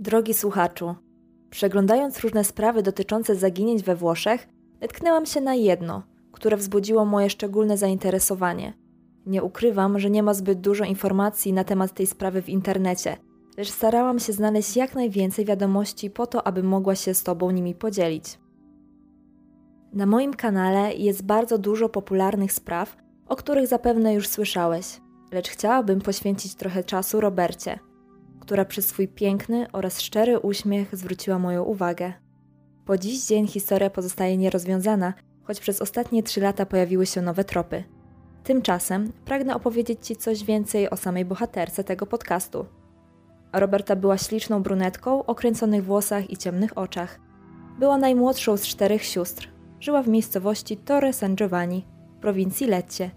[0.00, 0.94] Drogi słuchaczu,
[1.50, 4.48] przeglądając różne sprawy dotyczące zaginięć we Włoszech,
[4.80, 8.72] natknęłam się na jedno, które wzbudziło moje szczególne zainteresowanie.
[9.26, 13.16] Nie ukrywam, że nie ma zbyt dużo informacji na temat tej sprawy w internecie,
[13.56, 17.74] lecz starałam się znaleźć jak najwięcej wiadomości po to, aby mogła się z Tobą nimi
[17.74, 18.38] podzielić.
[19.92, 22.96] Na moim kanale jest bardzo dużo popularnych spraw,
[23.28, 25.00] o których zapewne już słyszałeś,
[25.32, 27.78] lecz chciałabym poświęcić trochę czasu Robercie–
[28.48, 32.12] która przez swój piękny oraz szczery uśmiech zwróciła moją uwagę.
[32.84, 37.84] Po dziś dzień historia pozostaje nierozwiązana, choć przez ostatnie trzy lata pojawiły się nowe tropy.
[38.44, 42.66] Tymczasem pragnę opowiedzieć Ci coś więcej o samej bohaterce tego podcastu.
[43.52, 47.20] Roberta była śliczną brunetką o kręconych włosach i ciemnych oczach.
[47.78, 49.48] Była najmłodszą z czterech sióstr.
[49.80, 51.86] Żyła w miejscowości Torre San Giovanni,
[52.20, 53.10] prowincji Lecce.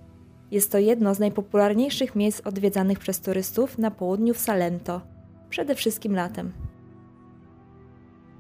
[0.52, 5.11] Jest to jedno z najpopularniejszych miejsc odwiedzanych przez turystów na południu w Salento
[5.52, 6.52] przede wszystkim latem.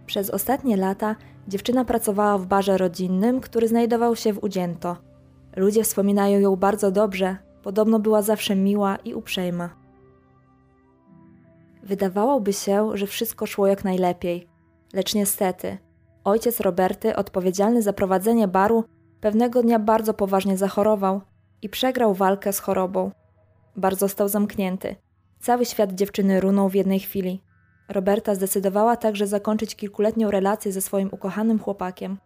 [0.06, 1.16] Przez ostatnie lata
[1.48, 4.98] dziewczyna pracowała w barze rodzinnym, który znajdował się w Udzięto.
[5.56, 9.70] Ludzie wspominają ją bardzo dobrze, podobno była zawsze miła i uprzejma.
[11.84, 14.48] Wydawałoby się, że wszystko szło jak najlepiej,
[14.94, 15.78] lecz niestety,
[16.23, 18.84] ojciec Roberty, odpowiedzialny za prowadzenie baru,
[19.22, 21.22] pewnego dnia bardzo poważnie zachorował
[21.62, 23.12] i przegrał walkę z chorobą.
[23.76, 24.95] Bar został zamknięty
[25.42, 27.42] Cały świat dziewczyny runął w jednej chwili.
[27.89, 32.17] Roberta zdecydowała także zakończyć kilkuletnią relację ze swoim ukochanym chłopakiem.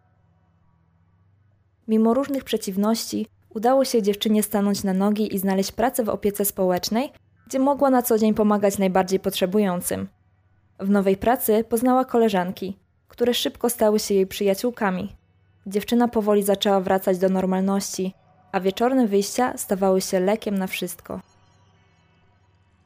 [1.87, 7.11] Mimo różnych przeciwności, udało się dziewczynie stanąć na nogi i znaleźć pracę w opiece społecznej,
[7.47, 10.07] gdzie mogła na co dzień pomagać najbardziej potrzebującym.
[10.79, 15.15] W nowej pracy poznała koleżanki, które szybko stały się jej przyjaciółkami.
[15.67, 18.13] Dziewczyna powoli zaczęła wracać do normalności,
[18.51, 21.34] a wieczorne wyjścia stawały się lekiem na wszystko.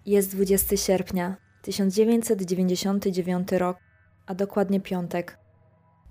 [0.09, 3.77] Jest 20 sierpnia 1999 rok,
[4.25, 5.38] a dokładnie piątek.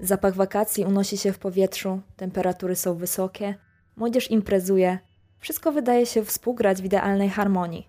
[0.01, 3.55] Zapach wakacji unosi się w powietrzu, temperatury są wysokie,
[3.97, 4.99] młodzież imprezuje,
[5.39, 7.89] wszystko wydaje się współgrać w idealnej harmonii.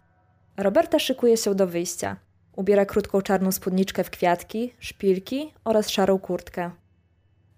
[0.58, 2.18] Roberta szykuje się do wyjścia.
[2.56, 6.72] Ubiera krótką czarną spódniczkę w kwiatki, szpilki oraz szarą kurtkę.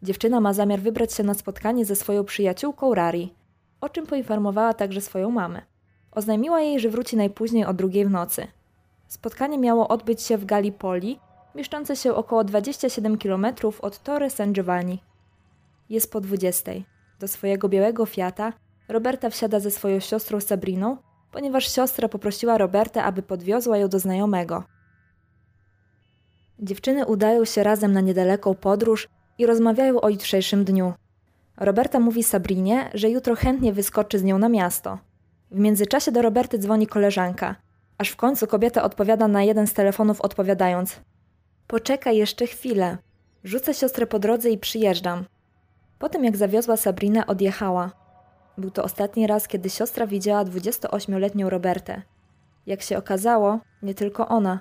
[0.04, 3.36] Dziewczyna ma zamiar wybrać się na spotkanie ze swoją przyjaciółką Rari,
[3.82, 5.71] o czym poinformowała także swoją mamę.
[6.12, 8.48] Oznajmiła jej, że wróci najpóźniej o drugiej w nocy.
[9.08, 11.20] Spotkanie miało odbyć się w Gallipoli,
[11.56, 13.46] mieszczące się około 27 km
[13.82, 15.04] od Torre San Giovanni.
[15.90, 16.72] Jest po 20.
[17.20, 18.54] Do swojego białego Fiata
[18.88, 20.98] Roberta wsiada ze swoją siostrą Sabriną,
[21.32, 24.64] ponieważ siostra poprosiła Robertę, aby podwiozła ją do znajomego.
[26.60, 29.08] Dziewczyny udają się razem na niedaleką podróż
[29.38, 30.94] i rozmawiają o jutrzejszym dniu.
[31.58, 34.98] Roberta mówi Sabrinie, że jutro chętnie wyskoczy z nią na miasto–
[35.52, 37.56] w międzyczasie do Roberty dzwoni koleżanka,
[37.98, 41.02] aż w końcu kobieta odpowiada na jeden z telefonów, odpowiadając:
[41.68, 42.98] Poczekaj jeszcze chwilę.
[43.44, 45.26] Rzucę siostrę po drodze i przyjeżdżam.
[46.00, 47.92] Po tym, jak zawiozła Sabrinę, odjechała.
[48.58, 52.02] Był to ostatni raz, kiedy siostra widziała 28-letnią Robertę.
[52.66, 54.60] Jak się okazało, nie tylko ona,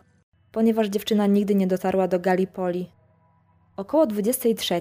[0.52, 2.90] ponieważ dziewczyna nigdy nie dotarła do Gallipoli.
[3.76, 4.80] Około 23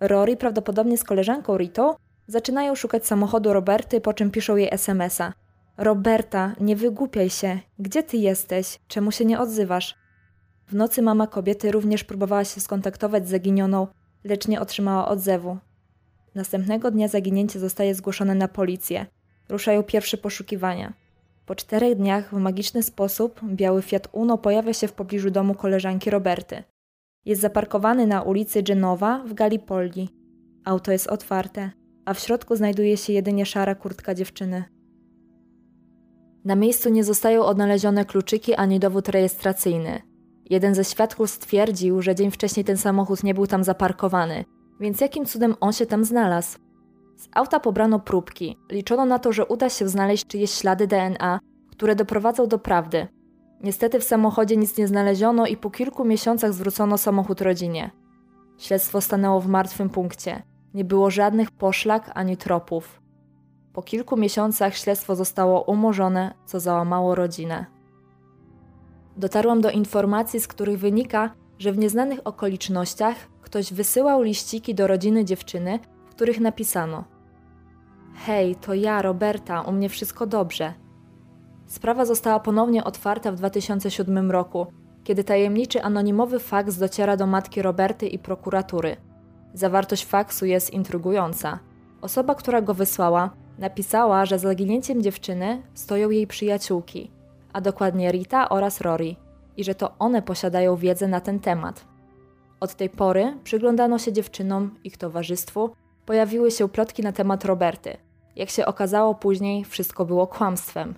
[0.00, 1.96] Rory prawdopodobnie z koleżanką Rito
[2.26, 5.32] Zaczynają szukać samochodu Roberty, po czym piszą jej SMS-a.
[5.76, 7.58] Roberta, nie wygłupiaj się.
[7.78, 8.78] Gdzie ty jesteś?
[8.88, 9.94] Czemu się nie odzywasz?
[10.68, 13.86] W nocy mama kobiety również próbowała się skontaktować z zaginioną,
[14.24, 15.58] lecz nie otrzymała odzewu.
[16.34, 19.06] Następnego dnia zaginięcie zostaje zgłoszone na policję.
[19.48, 20.92] Ruszają pierwsze poszukiwania.
[21.46, 26.10] Po czterech dniach w magiczny sposób biały Fiat Uno pojawia się w pobliżu domu koleżanki
[26.10, 26.62] Roberty.
[27.24, 30.08] Jest zaparkowany na ulicy Genowa w Gallipoli.
[30.64, 31.70] Auto jest otwarte
[32.06, 34.64] a w środku znajduje się jedynie szara kurtka dziewczyny.
[36.44, 40.02] Na miejscu nie zostają odnalezione kluczyki ani dowód rejestracyjny.
[40.50, 44.44] Jeden ze świadków stwierdził, że dzień wcześniej ten samochód nie był tam zaparkowany,
[44.80, 46.58] więc jakim cudem on się tam znalazł?
[47.16, 48.56] Z auta pobrano próbki.
[48.70, 51.40] Liczono na to, że uda się znaleźć czyjeś ślady DNA,
[51.70, 53.06] które doprowadzą do prawdy.
[53.60, 57.90] Niestety w samochodzie nic nie znaleziono i po kilku miesiącach zwrócono samochód rodzinie.
[58.58, 60.42] Śledztwo stanęło w martwym punkcie.
[60.76, 63.02] Nie było żadnych poszlak ani tropów.
[63.72, 67.66] Po kilku miesiącach śledztwo zostało umorzone, co załamało rodzinę.
[69.16, 75.24] Dotarłam do informacji, z których wynika, że w nieznanych okolicznościach ktoś wysyłał liściki do rodziny
[75.24, 77.04] dziewczyny, w których napisano:
[78.14, 80.74] Hej, to ja, Roberta, u mnie wszystko dobrze.
[81.66, 84.66] Sprawa została ponownie otwarta w 2007 roku,
[85.04, 89.05] kiedy tajemniczy anonimowy faks dociera do matki Roberty i prokuratury.
[89.56, 91.58] Zawartość faksu jest intrygująca.
[92.00, 97.10] Osoba, która go wysłała, napisała, że za zaginięciem dziewczyny stoją jej przyjaciółki,
[97.52, 99.16] a dokładnie Rita oraz Rory.
[99.56, 101.84] i że to one posiadają wiedzę na ten temat.
[102.60, 105.70] Od tej pory przyglądano się dziewczynom, ich towarzystwu,
[106.06, 107.96] pojawiły się plotki na temat Roberty.
[108.36, 110.94] Jak się okazało później, wszystko było kłamstwem.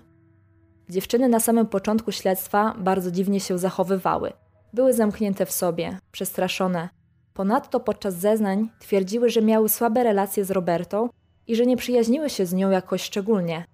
[0.89, 4.33] Dziewczyny na samym początku śledztwa bardzo dziwnie się zachowywały.
[4.73, 6.98] Były zamknięte w sobie, przestraszone.
[7.39, 11.09] Ponadto podczas zeznań twierdziły, że miały słabe relacje z Robertą
[11.47, 13.65] i że nie przyjaźniły się z nią jakoś szczególnie,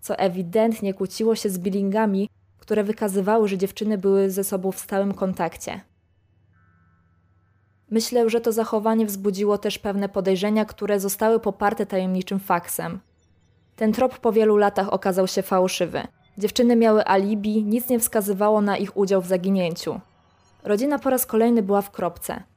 [0.00, 2.28] co ewidentnie kłóciło się z billingami,
[2.58, 5.80] które wykazywały, że dziewczyny były ze sobą w stałym kontakcie.
[7.90, 13.00] Myślę, że to zachowanie wzbudziło też pewne podejrzenia, które zostały poparte tajemniczym faksem.
[13.76, 16.02] Ten trop po wielu latach okazał się fałszywy.
[16.38, 20.00] Dziewczyny miały alibi, nic nie wskazywało na ich udział w zaginięciu.
[20.64, 22.51] Rodzina po raz kolejny była w kropce.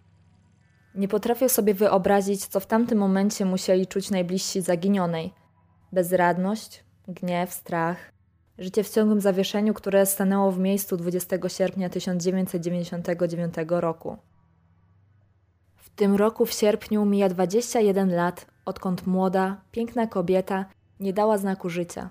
[0.96, 5.34] Nie potrafię sobie wyobrazić, co w tamtym momencie musieli czuć najbliżsi zaginionej.
[5.92, 8.12] Bezradność, gniew, strach,
[8.58, 14.18] życie w ciągłym zawieszeniu, które stanęło w miejscu 20 sierpnia 1999 roku.
[15.76, 20.66] W tym roku w sierpniu mija 21 lat, odkąd młoda, piękna kobieta
[21.00, 22.10] nie dała znaku życia.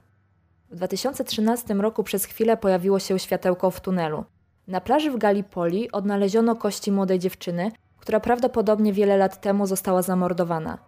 [0.70, 4.24] W 2013 roku przez chwilę pojawiło się światełko w tunelu.
[4.66, 7.70] Na plaży w Gallipoli odnaleziono kości młodej dziewczyny,
[8.04, 10.78] która prawdopodobnie wiele lat temu została zamordowana.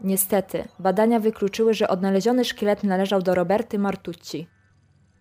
[0.00, 4.48] Niestety, badania wykluczyły, że odnaleziony szkielet należał do Roberty Martucci.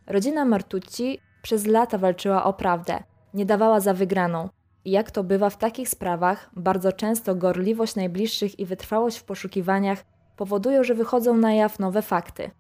[0.08, 3.04] Rodzina Martucci przez lata walczyła o prawdę,
[3.34, 4.50] nie dawała za wygraną.
[4.86, 10.06] I jak to bywa w takich sprawach, bardzo często gorliwość najbliższych i wytrwałość w poszukiwaniach
[10.36, 12.52] powodują, że wychodzą na jaw nowe fakty,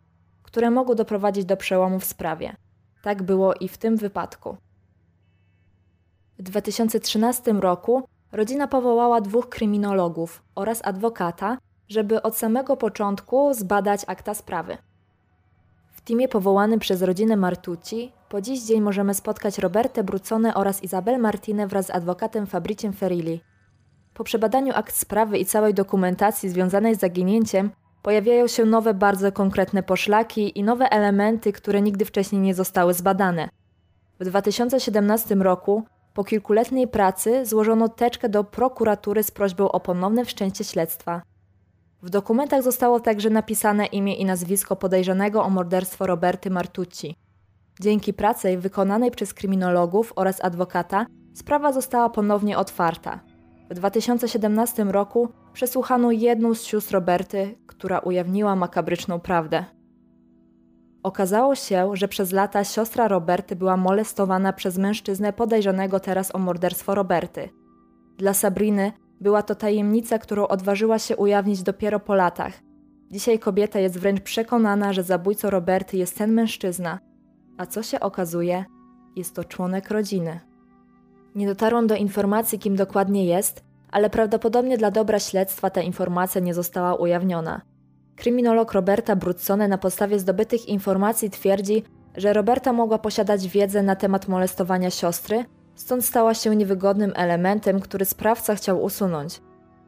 [0.43, 2.55] które mogą doprowadzić do przełomu w sprawie.
[3.01, 4.57] Tak było i w tym wypadku.
[6.39, 11.57] W 2013 roku rodzina powołała dwóch kryminologów oraz adwokata,
[11.89, 14.77] żeby od samego początku zbadać akta sprawy.
[15.91, 21.19] W teamie powołanym przez rodzinę Martucci po dziś dzień możemy spotkać Robertę Brucone oraz Izabel
[21.19, 23.41] Martinę wraz z adwokatem Fabriciem Ferilli.
[24.13, 27.71] Po przebadaniu akt sprawy i całej dokumentacji związanej z zaginięciem
[28.01, 33.49] pojawiają się nowe, bardzo konkretne poszlaki i nowe elementy, które nigdy wcześniej nie zostały zbadane.
[34.19, 35.83] W 2017 roku
[36.17, 41.21] po kilkuletniej pracy złożono teczkę do prokuratury z prośbą o ponowne wszczęcie śledztwa.
[42.01, 47.15] W dokumentach zostało także napisane imię i nazwisko podejrzanego o morderstwo Roberty Martucci.
[47.79, 53.19] Dzięki pracy wykonanej przez kryminologów oraz adwokata sprawa została ponownie otwarta.
[53.69, 59.65] W 2017 roku przesłuchano jedną z sióstr Roberty, która ujawniła makabryczną prawdę.
[61.07, 66.95] Okazało się, że przez lata siostra Roberty była molestowana przez mężczyznę podejrzanego teraz o morderstwo
[66.95, 67.49] Roberty.
[68.17, 72.53] Dla Sabriny była to tajemnica, którą odważyła się ujawnić dopiero po latach.
[73.11, 76.99] Dzisiaj kobieta jest wręcz przekonana, że zabójcą Roberty jest ten mężczyzna,
[77.57, 78.65] a co się okazuje,
[79.15, 80.39] jest to członek rodziny.
[81.35, 86.53] Nie dotarłam do informacji, kim dokładnie jest, ale prawdopodobnie dla dobra śledztwa ta informacja nie
[86.53, 87.61] została ujawniona.
[88.17, 91.83] Kryminolog Roberta Bruzzone na podstawie zdobytych informacji twierdzi,
[92.15, 98.05] że Roberta mogła posiadać wiedzę na temat molestowania siostry, stąd stała się niewygodnym elementem, który
[98.05, 99.41] sprawca chciał usunąć.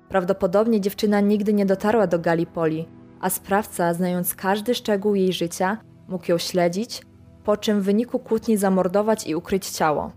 [0.09, 2.87] Prawdopodobnie dziewczyna nigdy nie dotarła do Gallipoli,
[3.21, 5.77] a sprawca, znając każdy szczegół jej życia,
[6.07, 7.01] mógł ją śledzić,
[7.43, 10.11] po czym w wyniku kłótni zamordować i ukryć ciało.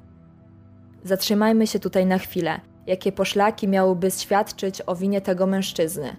[1.05, 2.61] Zatrzymajmy się tutaj na chwilę.
[2.87, 6.17] Jakie poszlaki miałyby świadczyć o winie tego mężczyzny?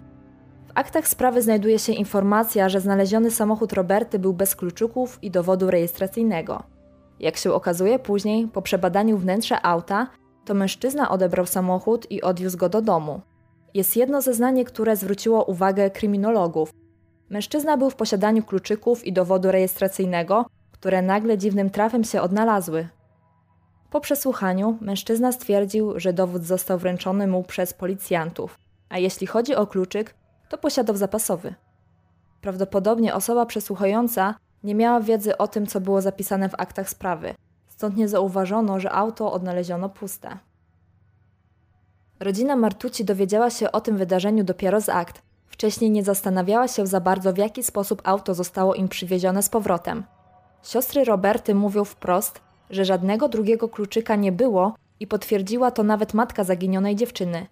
[0.74, 6.62] Aktach sprawy znajduje się informacja, że znaleziony samochód Roberty był bez kluczyków i dowodu rejestracyjnego.
[7.20, 10.06] Jak się okazuje później, po przebadaniu wnętrza auta,
[10.44, 13.20] to mężczyzna odebrał samochód i odwiózł go do domu.
[13.74, 16.70] Jest jedno zeznanie, które zwróciło uwagę kryminologów.
[17.30, 22.88] Mężczyzna był w posiadaniu kluczyków i dowodu rejestracyjnego, które nagle dziwnym trafem się odnalazły.
[23.90, 29.66] Po przesłuchaniu mężczyzna stwierdził, że dowód został wręczony mu przez policjantów, a jeśli chodzi o
[29.66, 30.14] kluczyk,
[30.48, 31.54] to posiadał zapasowy.
[32.40, 34.34] Prawdopodobnie osoba przesłuchująca
[34.64, 37.34] nie miała wiedzy o tym, co było zapisane w aktach sprawy,
[37.68, 40.38] stąd nie zauważono, że auto odnaleziono puste.
[42.20, 45.22] Rodzina Martuci dowiedziała się o tym wydarzeniu dopiero z akt.
[45.46, 50.04] Wcześniej nie zastanawiała się za bardzo, w jaki sposób auto zostało im przywiezione z powrotem.
[50.62, 56.44] Siostry Roberty mówią wprost, że żadnego drugiego kluczyka nie było i potwierdziła to nawet matka
[56.44, 57.46] zaginionej dziewczyny.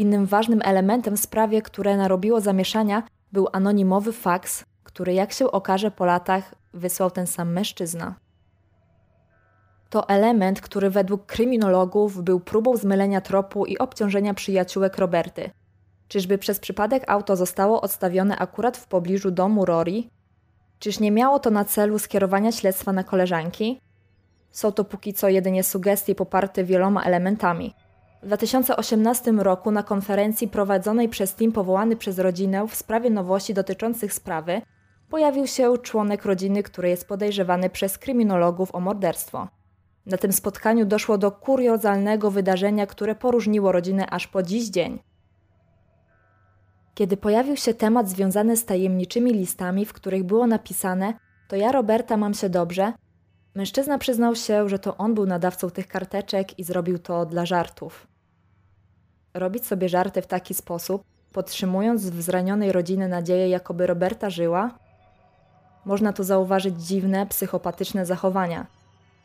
[0.00, 3.02] Innym ważnym elementem w sprawie, które narobiło zamieszania,
[3.32, 8.14] był anonimowy faks, który jak się okaże po latach wysłał ten sam mężczyzna.
[9.90, 15.50] To element, który według kryminologów był próbą zmylenia tropu i obciążenia przyjaciółek Roberty.
[16.08, 20.02] Czyżby przez przypadek auto zostało odstawione akurat w pobliżu domu Rory?
[20.78, 23.80] Czyż nie miało to na celu skierowania śledztwa na koleżanki?
[24.50, 27.74] Są to póki co jedynie sugestie poparte wieloma elementami.
[28.22, 34.14] W 2018 roku na konferencji prowadzonej przez team powołany przez rodzinę w sprawie nowości dotyczących
[34.14, 34.62] sprawy
[35.08, 39.48] pojawił się członek rodziny, który jest podejrzewany przez kryminologów o morderstwo.
[40.06, 44.98] Na tym spotkaniu doszło do kuriozalnego wydarzenia, które poróżniło rodzinę aż po dziś dzień.
[46.94, 51.14] Kiedy pojawił się temat związany z tajemniczymi listami, w których było napisane:
[51.48, 52.92] To ja, Roberta, mam się dobrze,
[53.54, 58.09] mężczyzna przyznał się, że to on był nadawcą tych karteczek i zrobił to dla żartów.
[59.34, 64.78] Robić sobie żarty w taki sposób, podtrzymując w zranionej rodziny nadzieję, jakoby Roberta żyła?
[65.84, 68.66] Można tu zauważyć dziwne, psychopatyczne zachowania.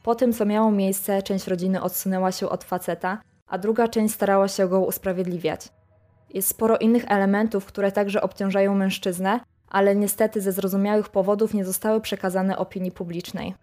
[0.03, 4.47] Po tym, co miało miejsce, część rodziny odsunęła się od faceta, a druga część starała
[4.47, 5.69] się go usprawiedliwiać.
[6.33, 12.01] Jest sporo innych elementów, które także obciążają mężczyznę, ale niestety ze zrozumiałych powodów nie zostały
[12.01, 13.55] przekazane opinii publicznej.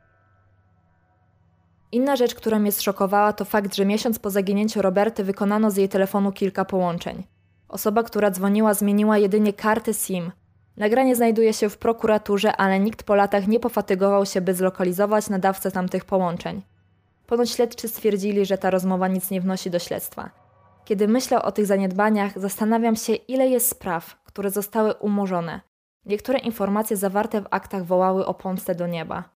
[1.93, 5.89] Inna rzecz, która mnie zszokowała, to fakt, że miesiąc po zaginięciu Roberty wykonano z jej
[5.89, 7.23] telefonu kilka połączeń.
[7.69, 10.33] Osoba, która dzwoniła, zmieniła jedynie kartę SIM.
[10.77, 15.71] Nagranie znajduje się w prokuraturze, ale nikt po latach nie pofatygował się, by zlokalizować nadawcę
[15.71, 16.63] tamtych połączeń.
[17.27, 20.31] Ponoć śledczy stwierdzili, że ta rozmowa nic nie wnosi do śledztwa.
[20.85, 25.61] Kiedy myślę o tych zaniedbaniach, zastanawiam się, ile jest spraw, które zostały umorzone.
[26.07, 29.32] Niektóre informacje zawarte w aktach wołały o pomstę do nieba.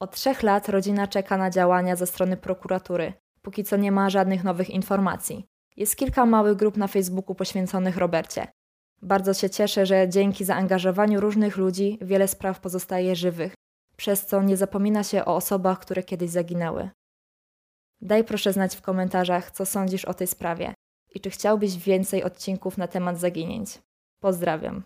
[0.00, 3.12] Od trzech lat rodzina czeka na działania ze strony prokuratury.
[3.42, 5.44] Póki co nie ma żadnych nowych informacji.
[5.76, 8.46] Jest kilka małych grup na Facebooku poświęconych Robercie.
[9.02, 13.54] Bardzo się cieszę, że dzięki zaangażowaniu różnych ludzi wiele spraw pozostaje żywych,
[13.96, 16.90] przez co nie zapomina się o osobach, które kiedyś zaginęły.
[18.00, 20.74] Daj proszę znać w komentarzach, co sądzisz o tej sprawie
[21.14, 23.78] i czy chciałbyś więcej odcinków na temat zaginięć.
[24.20, 24.82] Pozdrawiam.